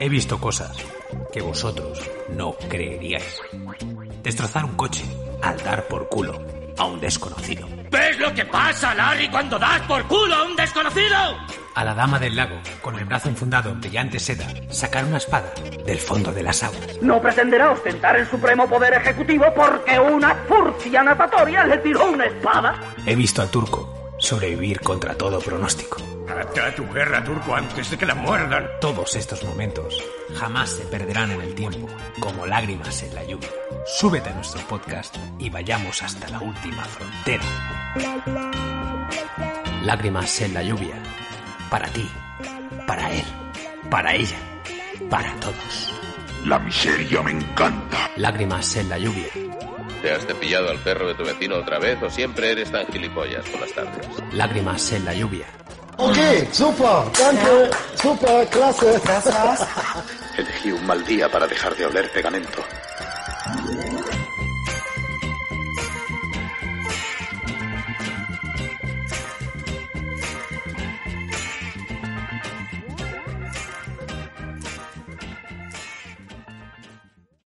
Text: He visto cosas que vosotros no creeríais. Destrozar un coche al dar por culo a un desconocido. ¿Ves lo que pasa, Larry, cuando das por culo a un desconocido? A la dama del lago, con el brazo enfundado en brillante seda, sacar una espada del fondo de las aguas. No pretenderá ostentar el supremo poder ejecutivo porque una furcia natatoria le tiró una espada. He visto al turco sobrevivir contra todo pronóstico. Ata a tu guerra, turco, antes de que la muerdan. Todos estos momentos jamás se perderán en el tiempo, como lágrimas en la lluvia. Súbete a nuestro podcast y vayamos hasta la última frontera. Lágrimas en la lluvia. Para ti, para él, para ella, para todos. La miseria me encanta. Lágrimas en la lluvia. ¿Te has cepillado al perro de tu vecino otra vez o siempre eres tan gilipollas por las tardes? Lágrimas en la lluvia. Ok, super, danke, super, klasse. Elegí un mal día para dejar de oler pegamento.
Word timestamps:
He 0.00 0.08
visto 0.08 0.40
cosas 0.40 0.76
que 1.32 1.40
vosotros 1.40 2.00
no 2.30 2.54
creeríais. 2.68 3.40
Destrozar 4.22 4.64
un 4.64 4.74
coche 4.74 5.04
al 5.42 5.56
dar 5.62 5.86
por 5.88 6.08
culo 6.08 6.40
a 6.76 6.84
un 6.84 7.00
desconocido. 7.00 7.68
¿Ves 7.90 8.18
lo 8.18 8.32
que 8.34 8.44
pasa, 8.44 8.94
Larry, 8.94 9.28
cuando 9.28 9.58
das 9.58 9.80
por 9.82 10.04
culo 10.06 10.34
a 10.34 10.44
un 10.44 10.56
desconocido? 10.56 11.16
A 11.74 11.84
la 11.84 11.94
dama 11.94 12.18
del 12.18 12.34
lago, 12.34 12.56
con 12.82 12.98
el 12.98 13.04
brazo 13.04 13.28
enfundado 13.28 13.70
en 13.70 13.80
brillante 13.80 14.18
seda, 14.18 14.46
sacar 14.70 15.04
una 15.04 15.18
espada 15.18 15.52
del 15.84 15.98
fondo 15.98 16.32
de 16.32 16.42
las 16.42 16.62
aguas. 16.62 17.00
No 17.02 17.20
pretenderá 17.20 17.70
ostentar 17.70 18.16
el 18.16 18.26
supremo 18.26 18.68
poder 18.68 18.94
ejecutivo 18.94 19.46
porque 19.54 19.98
una 19.98 20.34
furcia 20.48 21.02
natatoria 21.04 21.64
le 21.64 21.78
tiró 21.78 22.10
una 22.10 22.26
espada. 22.26 22.80
He 23.06 23.14
visto 23.14 23.42
al 23.42 23.50
turco 23.50 23.97
sobrevivir 24.18 24.80
contra 24.80 25.14
todo 25.14 25.40
pronóstico. 25.40 25.96
Ata 26.28 26.66
a 26.66 26.74
tu 26.74 26.86
guerra, 26.92 27.24
turco, 27.24 27.54
antes 27.54 27.90
de 27.90 27.96
que 27.96 28.06
la 28.06 28.14
muerdan. 28.14 28.68
Todos 28.80 29.14
estos 29.16 29.42
momentos 29.44 30.02
jamás 30.34 30.70
se 30.70 30.84
perderán 30.84 31.30
en 31.30 31.40
el 31.40 31.54
tiempo, 31.54 31.88
como 32.20 32.46
lágrimas 32.46 33.02
en 33.02 33.14
la 33.14 33.24
lluvia. 33.24 33.48
Súbete 33.86 34.28
a 34.28 34.34
nuestro 34.34 34.60
podcast 34.68 35.16
y 35.38 35.48
vayamos 35.48 36.02
hasta 36.02 36.28
la 36.28 36.40
última 36.40 36.84
frontera. 36.84 37.44
Lágrimas 39.82 40.40
en 40.42 40.54
la 40.54 40.62
lluvia. 40.62 40.94
Para 41.70 41.88
ti, 41.88 42.08
para 42.86 43.10
él, 43.10 43.24
para 43.90 44.14
ella, 44.14 44.38
para 45.08 45.32
todos. 45.40 45.92
La 46.44 46.58
miseria 46.58 47.22
me 47.22 47.32
encanta. 47.32 48.10
Lágrimas 48.16 48.76
en 48.76 48.88
la 48.88 48.98
lluvia. 48.98 49.28
¿Te 50.02 50.12
has 50.12 50.24
cepillado 50.26 50.70
al 50.70 50.78
perro 50.78 51.08
de 51.08 51.14
tu 51.14 51.24
vecino 51.24 51.56
otra 51.56 51.78
vez 51.78 52.00
o 52.02 52.08
siempre 52.10 52.52
eres 52.52 52.70
tan 52.70 52.86
gilipollas 52.86 53.44
por 53.48 53.60
las 53.60 53.72
tardes? 53.72 54.06
Lágrimas 54.32 54.92
en 54.92 55.04
la 55.04 55.14
lluvia. 55.14 55.46
Ok, 55.96 56.16
super, 56.52 57.10
danke, 57.18 57.76
super, 58.00 58.48
klasse. 58.48 58.86
Elegí 60.38 60.70
un 60.70 60.86
mal 60.86 61.04
día 61.04 61.28
para 61.28 61.48
dejar 61.48 61.74
de 61.74 61.86
oler 61.86 62.12
pegamento. 62.12 62.62